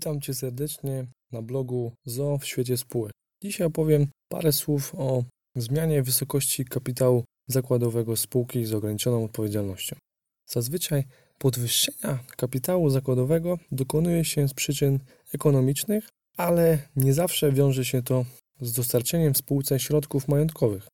[0.00, 3.12] Witam Cię serdecznie na blogu ZO w świecie spółek.
[3.42, 5.24] Dzisiaj opowiem parę słów o
[5.56, 9.96] zmianie wysokości kapitału zakładowego spółki z ograniczoną odpowiedzialnością.
[10.46, 11.04] Zazwyczaj
[11.38, 14.98] podwyższenia kapitału zakładowego dokonuje się z przyczyn
[15.34, 18.24] ekonomicznych, ale nie zawsze wiąże się to
[18.60, 20.88] z dostarczeniem spółce środków majątkowych.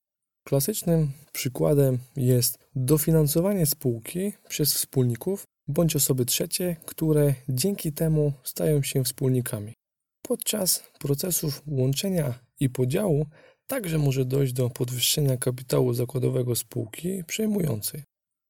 [0.47, 9.03] Klasycznym przykładem jest dofinansowanie spółki przez wspólników bądź osoby trzecie, które dzięki temu stają się
[9.03, 9.73] wspólnikami.
[10.21, 13.25] Podczas procesów łączenia i podziału
[13.67, 18.03] także może dojść do podwyższenia kapitału zakładowego spółki przejmującej.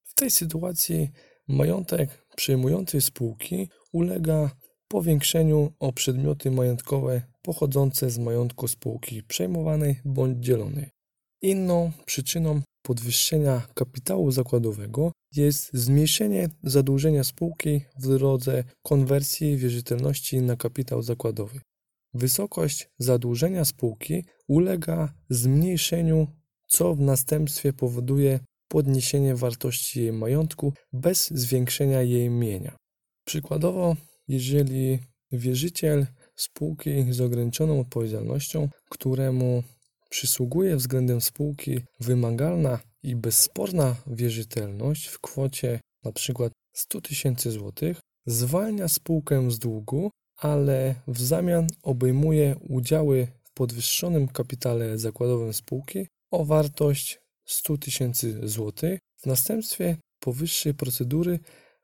[0.03, 1.09] W tej sytuacji
[1.47, 4.51] majątek przejmującej spółki ulega
[4.87, 10.89] powiększeniu o przedmioty majątkowe pochodzące z majątku spółki przejmowanej bądź dzielonej.
[11.41, 21.01] Inną przyczyną podwyższenia kapitału zakładowego jest zmniejszenie zadłużenia spółki w drodze konwersji wierzytelności na kapitał
[21.01, 21.59] zakładowy.
[22.13, 26.27] Wysokość zadłużenia spółki ulega zmniejszeniu,
[26.67, 32.75] co w następstwie powoduje podniesienie wartości jej majątku bez zwiększenia jej mienia.
[33.25, 33.95] Przykładowo,
[34.27, 34.99] jeżeli
[35.31, 39.63] wierzyciel spółki z ograniczoną odpowiedzialnością, któremu
[40.09, 46.49] przysługuje względem spółki wymagalna i bezsporna wierzytelność w kwocie np.
[46.73, 54.97] 100 tysięcy złotych, zwalnia spółkę z długu, ale w zamian obejmuje udziały w podwyższonym kapitale
[54.97, 58.99] zakładowym spółki o wartość 100 tysięcy złotych.
[59.17, 61.39] W następstwie powyższej procedury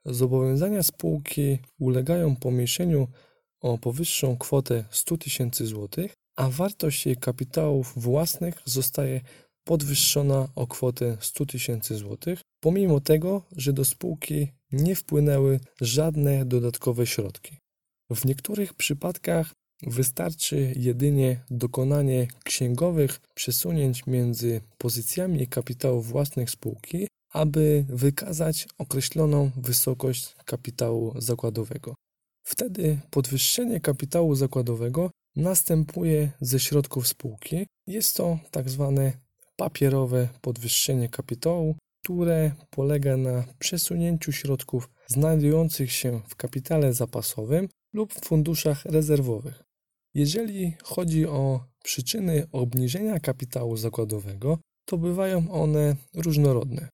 [0.06, 3.08] zobowiązania spółki ulegają pomniejszeniu
[3.62, 9.22] o powyższą kwotę 100 tysięcy złotych, a wartość jej kapitałów własnych zostaje
[9.64, 17.08] podwyższona o kwotę 100 tysięcy złotych, pomimo tego, że do spółki nie wpłynęły żadne dodatkowe
[17.08, 17.58] środki.
[18.10, 19.52] W niektórych przypadkach
[19.88, 31.22] wystarczy jedynie dokonanie księgowych przesunięć między pozycjami kapitałów własnych spółki, aby wykazać określoną wysokość kapitału
[31.22, 31.96] zakładowego.
[32.44, 37.68] Wtedy podwyższenie kapitału zakładowego następuje ze środków spółki.
[37.88, 39.14] Jest to tak zwane
[39.56, 48.26] papierowe podwyższenie kapitału, które polega na przesunięciu środków znajdujących się w kapitale zapasowym lub w
[48.26, 49.64] funduszach rezerwowych.
[50.14, 56.90] Jeżeli chodzi o przyczyny obniżenia kapitału zakładowego, to bywają one różnorodne.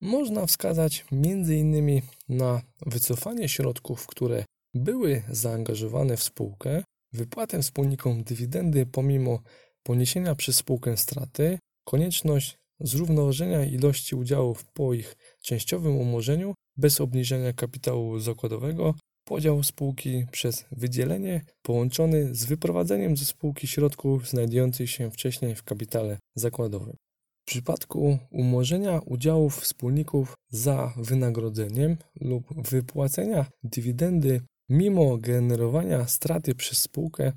[0.00, 2.02] Można wskazać m.in.
[2.28, 4.44] na wycofanie środków, które
[4.74, 6.82] były zaangażowane w spółkę,
[7.14, 9.42] wypłatę wspólnikom dywidendy pomimo
[9.82, 18.18] poniesienia przez spółkę straty, konieczność zrównoważenia ilości udziałów po ich częściowym umorzeniu bez obniżenia kapitału
[18.18, 25.62] zakładowego, podział spółki przez wydzielenie połączony z wyprowadzeniem ze spółki środków znajdujących się wcześniej w
[25.62, 26.96] kapitale zakładowym.
[27.42, 37.32] W przypadku umorzenia udziałów wspólników za wynagrodzeniem lub wypłacenia dywidendy mimo generowania straty przez spółkę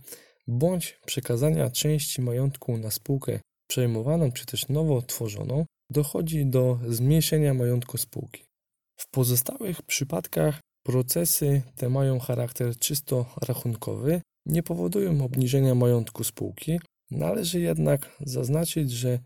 [0.47, 7.97] bądź przekazania części majątku na spółkę przejmowaną czy też nowo tworzoną, dochodzi do zmniejszenia majątku
[7.97, 8.43] spółki.
[8.95, 16.79] W pozostałych przypadkach procesy te mają charakter czysto rachunkowy, nie powodują obniżenia majątku spółki.
[17.11, 19.19] Należy jednak zaznaczyć, że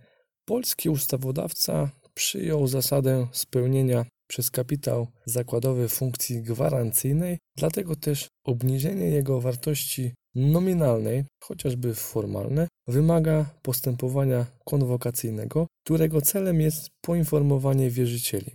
[0.45, 10.13] polski ustawodawca przyjął zasadę spełnienia przez kapitał zakładowy funkcji gwarancyjnej, dlatego też obniżenie jego wartości
[10.35, 18.53] nominalnej, chociażby formalne, wymaga postępowania konwokacyjnego, którego celem jest poinformowanie wierzycieli.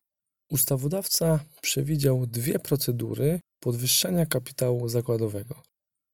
[0.51, 5.63] Ustawodawca przewidział dwie procedury podwyższania kapitału zakładowego.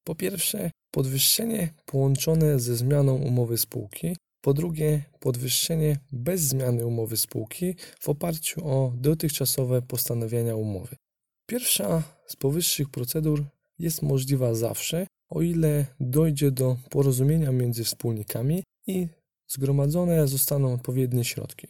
[0.04, 7.74] Po pierwsze, podwyższenie połączone ze zmianą umowy spółki, po drugie, podwyższenie bez zmiany umowy spółki
[8.00, 10.96] w oparciu o dotychczasowe postanowienia umowy.
[11.46, 13.44] Pierwsza z powyższych procedur
[13.78, 19.08] jest możliwa zawsze, o ile dojdzie do porozumienia między wspólnikami i
[19.48, 21.68] zgromadzone zostaną odpowiednie środki.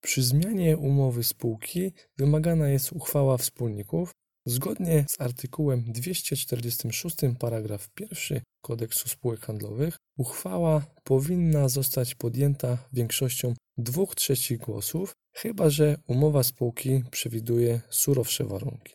[0.00, 4.10] Przy zmianie umowy spółki wymagana jest uchwała wspólników.
[4.46, 14.14] Zgodnie z artykułem 246 paragraf 1 Kodeksu spółek handlowych uchwała powinna zostać podjęta większością dwóch
[14.14, 18.94] trzecich głosów, chyba że umowa spółki przewiduje surowsze warunki.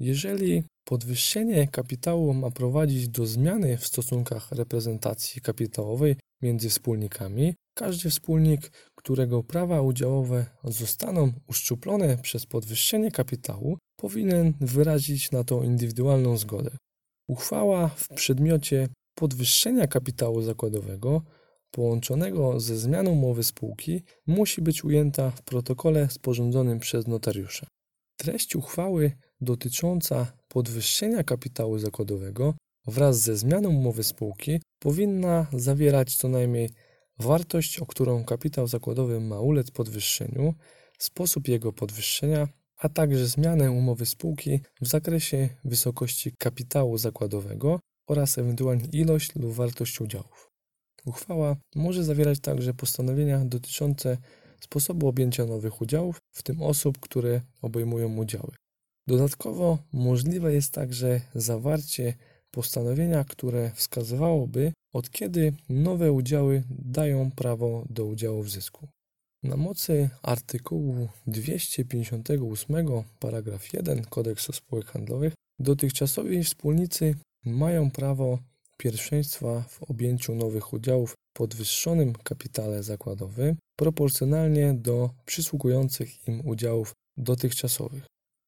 [0.00, 8.70] Jeżeli podwyższenie kapitału ma prowadzić do zmiany w stosunkach reprezentacji kapitałowej między wspólnikami, każdy wspólnik,
[9.08, 16.70] którego prawa udziałowe zostaną uszczuplone przez podwyższenie kapitału, powinien wyrazić na to indywidualną zgodę.
[17.28, 21.22] Uchwała w przedmiocie podwyższenia kapitału zakładowego
[21.70, 27.66] połączonego ze zmianą umowy spółki musi być ujęta w protokole sporządzonym przez notariusza.
[28.16, 32.54] Treść uchwały dotycząca podwyższenia kapitału zakładowego
[32.86, 36.70] wraz ze zmianą umowy spółki powinna zawierać co najmniej
[37.18, 40.54] wartość, o którą kapitał zakładowy ma ulec podwyższeniu,
[40.98, 48.84] sposób jego podwyższenia, a także zmianę umowy spółki w zakresie wysokości kapitału zakładowego oraz ewentualnie
[48.92, 50.50] ilość lub wartość udziałów.
[51.06, 54.18] Uchwała może zawierać także postanowienia dotyczące
[54.60, 58.52] sposobu objęcia nowych udziałów, w tym osób, które obejmują udziały.
[59.06, 62.14] Dodatkowo możliwe jest także zawarcie
[62.50, 68.88] postanowienia, które wskazywałoby, od kiedy nowe udziały dają prawo do udziału w zysku.
[69.42, 72.86] Na mocy artykułu 258
[73.18, 77.14] paragraf 1 Kodeksu spółek handlowych dotychczasowi wspólnicy
[77.44, 78.38] mają prawo
[78.76, 88.06] pierwszeństwa w objęciu nowych udziałów podwyższonym kapitale zakładowym proporcjonalnie do przysługujących im udziałów dotychczasowych.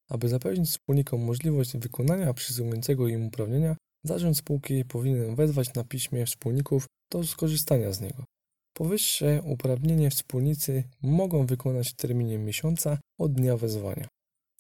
[0.09, 6.87] Aby zapewnić wspólnikom możliwość wykonania przysługującego im uprawnienia, zarząd spółki powinien wezwać na piśmie wspólników
[7.11, 8.25] do skorzystania z niego.
[8.75, 14.09] Powyższe uprawnienie wspólnicy mogą wykonać w terminie miesiąca od dnia wezwania.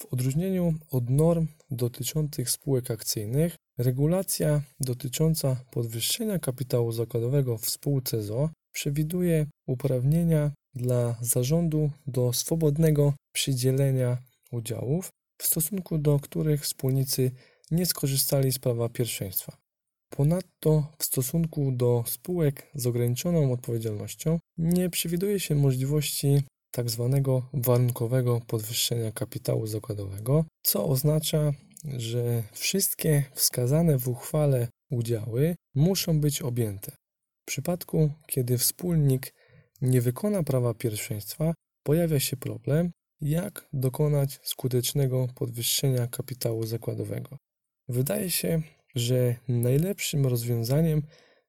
[0.02, 8.50] W odróżnieniu od norm dotyczących spółek akcyjnych, regulacja dotycząca podwyższenia kapitału zakładowego w spółce ZO
[8.72, 14.18] przewiduje uprawnienia dla zarządu do swobodnego przydzielenia
[14.52, 17.30] udziałów, w stosunku do których wspólnicy
[17.70, 19.56] nie skorzystali z prawa pierwszeństwa.
[20.10, 26.42] Ponadto w stosunku do spółek z ograniczoną odpowiedzialnością nie przewiduje się możliwości
[26.76, 27.10] tzw.
[27.12, 31.52] Tak warunkowego podwyższenia kapitału zakładowego, co oznacza,
[31.84, 36.92] że wszystkie wskazane w uchwale udziały muszą być objęte.
[37.42, 39.34] W przypadku, kiedy wspólnik
[39.80, 42.90] nie wykona prawa pierwszeństwa, pojawia się problem,
[43.20, 47.36] jak dokonać skutecznego podwyższenia kapitału zakładowego.
[47.90, 48.62] Wydaje się,
[48.94, 51.02] że najlepszym rozwiązaniem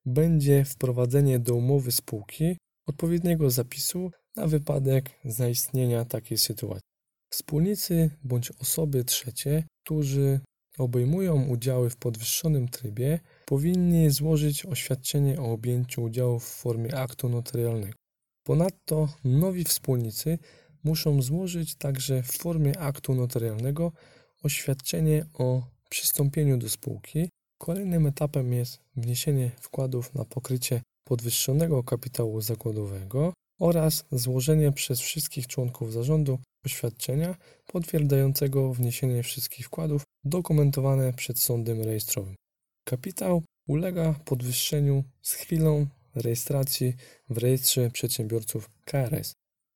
[0.05, 6.87] będzie wprowadzenie do umowy spółki odpowiedniego zapisu na wypadek zaistnienia takiej sytuacji.
[7.29, 10.39] Wspólnicy bądź osoby trzecie, którzy
[10.77, 17.97] obejmują udziały w podwyższonym trybie, powinni złożyć oświadczenie o objęciu udziałów w formie aktu notarialnego.
[18.43, 20.39] Ponadto nowi wspólnicy
[20.83, 23.91] muszą złożyć także w formie aktu notarialnego
[24.43, 27.29] oświadczenie o przystąpieniu do spółki.
[27.57, 35.93] Kolejnym etapem jest wniesienie wkładów na pokrycie podwyższonego kapitału zakładowego oraz złożenie przez wszystkich członków
[35.93, 37.35] zarządu oświadczenia
[37.67, 42.35] potwierdzającego wniesienie wszystkich wkładów dokumentowane przed sądem rejestrowym.
[42.85, 46.95] Kapitał ulega podwyższeniu z chwilą rejestracji
[47.29, 49.33] w rejestrze przedsiębiorców KRS.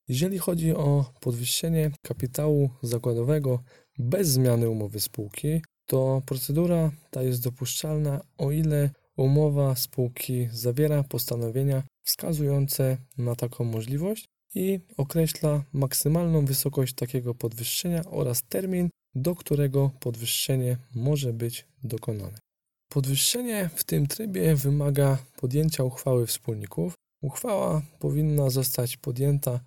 [0.08, 3.64] Jeżeli chodzi o podwyższenie kapitału zakładowego
[3.98, 11.84] bez zmiany umowy spółki, to procedura ta jest dopuszczalna, o ile umowa spółki zawiera postanowienia
[12.04, 14.26] wskazujące na taką możliwość
[14.56, 22.38] i określa maksymalną wysokość takiego podwyższenia oraz termin, do którego podwyższenie może być dokonane.
[22.90, 26.94] Podwyższenie w tym trybie wymaga podjęcia uchwały wspólników.
[27.22, 29.60] Uchwała powinna zostać podjęta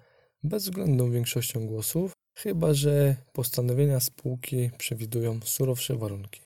[0.42, 6.40] bezwzględną większością głosów, chyba że postanowienia spółki przewidują surowsze warunki.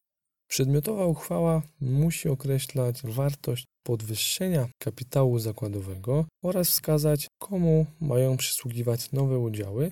[0.48, 9.90] Przedmiotowa uchwała musi określać wartość podwyższenia kapitału zakładowego oraz wskazać, komu mają przysługiwać nowe udziały.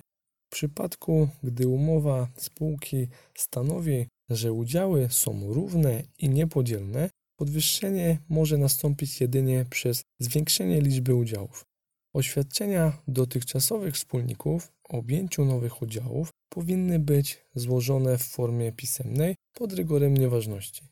[0.49, 9.21] W przypadku, gdy umowa spółki stanowi, że udziały są równe i niepodzielne, podwyższenie może nastąpić
[9.21, 11.70] jedynie przez zwiększenie liczby udziałów.
[12.13, 20.17] Oświadczenia dotychczasowych wspólników o objęciu nowych udziałów powinny być złożone w formie pisemnej pod rygorem
[20.17, 20.87] nieważności.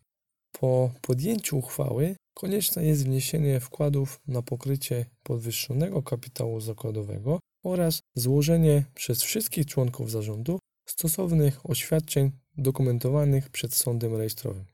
[0.51, 9.23] Po podjęciu uchwały konieczne jest wniesienie wkładów na pokrycie podwyższonego kapitału zakładowego oraz złożenie przez
[9.23, 14.65] wszystkich członków zarządu stosownych oświadczeń dokumentowanych przed sądem rejestrowym.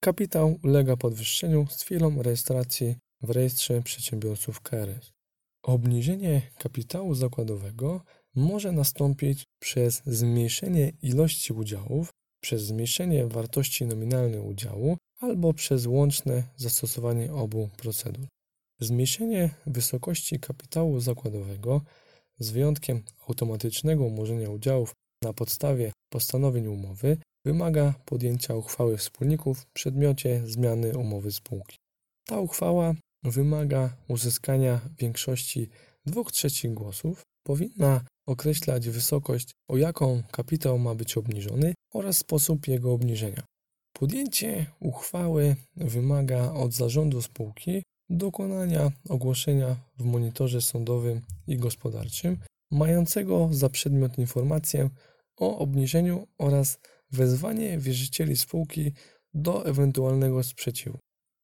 [0.00, 5.17] Kapitał ulega podwyższeniu z chwilą rejestracji w rejestrze przedsiębiorców KRS.
[5.62, 12.10] Obniżenie kapitału zakładowego może nastąpić przez zmniejszenie ilości udziałów,
[12.40, 18.26] przez zmniejszenie wartości nominalnej udziału albo przez łączne zastosowanie obu procedur.
[18.80, 21.80] Zmniejszenie wysokości kapitału zakładowego
[22.38, 30.42] z wyjątkiem automatycznego umorzenia udziałów na podstawie postanowień umowy wymaga podjęcia uchwały wspólników w przedmiocie
[30.44, 31.76] zmiany umowy spółki.
[32.24, 32.94] Ta uchwała
[33.30, 35.68] wymaga uzyskania większości
[36.06, 42.92] 2 trzecich głosów, powinna określać wysokość, o jaką kapitał ma być obniżony oraz sposób jego
[42.92, 43.42] obniżenia.
[43.92, 52.36] Podjęcie uchwały wymaga od zarządu spółki dokonania ogłoszenia w monitorze sądowym i gospodarczym,
[52.70, 54.90] mającego za przedmiot informację
[55.36, 56.78] o obniżeniu oraz
[57.10, 58.92] wezwanie wierzycieli spółki
[59.34, 60.98] do ewentualnego sprzeciwu.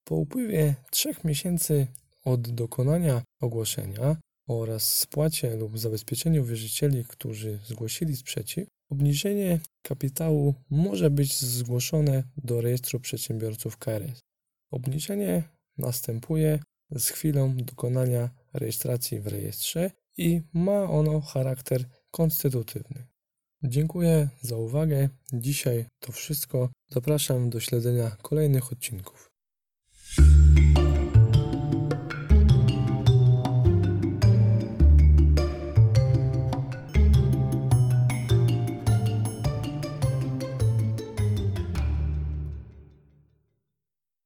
[0.04, 1.86] Po upływie trzech miesięcy
[2.24, 4.16] od dokonania ogłoszenia
[4.48, 13.00] oraz spłacie lub zabezpieczeniu wierzycieli, którzy zgłosili sprzeciw, obniżenie kapitału może być zgłoszone do rejestru
[13.00, 14.20] przedsiębiorców KRS.
[14.70, 15.42] Obniżenie
[15.78, 16.58] następuje
[16.90, 23.06] z chwilą dokonania rejestracji w rejestrze i ma ono charakter konstytutywny.
[23.62, 25.08] Dziękuję za uwagę.
[25.32, 26.68] Dzisiaj to wszystko.
[26.90, 29.33] Zapraszam do śledzenia kolejnych odcinków.